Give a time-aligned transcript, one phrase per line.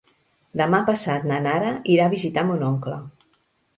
[0.61, 2.99] Demà passat na Nara irà a visitar mon oncle.